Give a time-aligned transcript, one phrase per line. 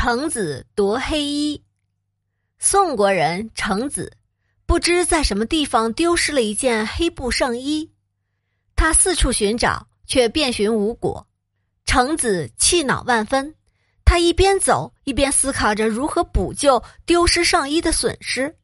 [0.00, 1.60] 程子夺黑衣。
[2.60, 4.16] 宋国人程子
[4.64, 7.90] 不知在什么地方丢失了一件黑布上衣，
[8.76, 11.26] 他四处寻找，却遍寻无果。
[11.84, 13.52] 程子气恼万分，
[14.04, 18.56] 他一边走一边思考着如何补救丢失上衣的损失。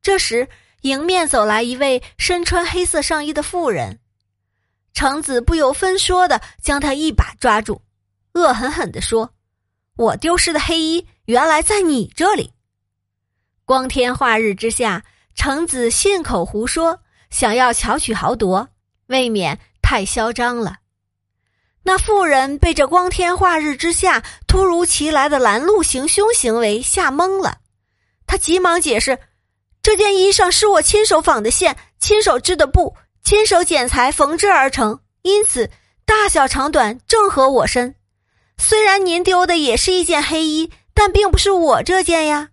[0.00, 0.48] 这时，
[0.80, 4.00] 迎面走来一位身穿黑色上衣的妇人，
[4.94, 7.82] 程子不由分说的将他一把抓住，
[8.32, 9.35] 恶狠狠地说。
[9.96, 12.52] 我丢失的黑衣原来在你这里。
[13.64, 15.04] 光天化日之下，
[15.34, 17.00] 程子信口胡说，
[17.30, 18.68] 想要巧取豪夺，
[19.06, 20.76] 未免太嚣张了。
[21.82, 27.58] 那妇人被这光天化日之下突如其来的拦路行凶行为吓懵了，
[28.26, 29.18] 她急忙解释
[29.82, 35.70] ：“这件衣裳是我亲手纺的线，亲手织的布，亲手剪裁缝制而成，因此
[36.04, 37.94] 大小长短正合我身。”
[38.58, 42.50] 虽然您丢的也是一件黑衣，但并不是我这件呀。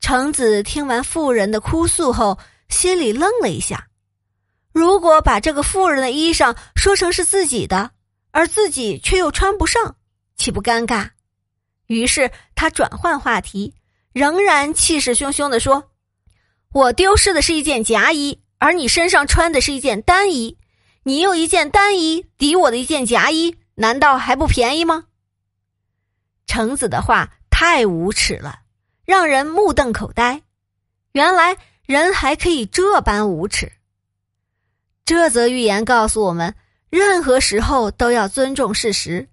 [0.00, 3.88] 程子听完妇人的哭诉后，心里愣了一下。
[4.72, 7.90] 如果把这个妇人的衣裳说成是自己的，
[8.30, 9.96] 而自己却又穿不上，
[10.36, 11.10] 岂不尴尬？
[11.86, 13.74] 于是他转换话题，
[14.12, 15.90] 仍然气势汹汹地说
[16.72, 20.58] ：“我丢失的是一件夹衣，而你身上穿的是一件单衣，
[21.02, 25.06] 你用一件单衣抵我的一件夹衣。”难道还不便宜吗？
[26.46, 28.60] 程子的话太无耻了，
[29.04, 30.42] 让人目瞪口呆。
[31.10, 33.72] 原来人还可以这般无耻。
[35.04, 36.54] 这则寓言告诉我们：
[36.90, 39.28] 任何时候都要尊重事实，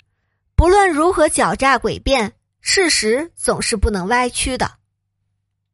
[0.56, 4.79] 不论如何狡诈诡辩，事实总是不能歪曲的。